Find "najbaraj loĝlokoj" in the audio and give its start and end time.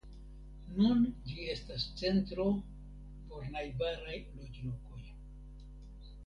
3.57-5.05